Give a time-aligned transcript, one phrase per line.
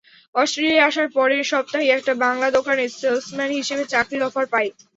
[0.35, 4.67] অস্ট্রেলিয়ায় আসার পরের সপ্তাহেই একটা বাংলা দোকানে সেলসম্যান হিসেবে চাকরির অফার পাই।